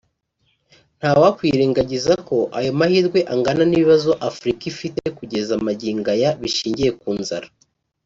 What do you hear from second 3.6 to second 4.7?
n’ibibazo Afurika